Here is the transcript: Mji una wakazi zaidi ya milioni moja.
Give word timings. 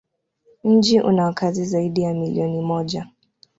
Mji 0.63 0.99
una 1.01 1.25
wakazi 1.25 1.65
zaidi 1.65 2.01
ya 2.01 2.13
milioni 2.13 2.61
moja. 2.61 3.07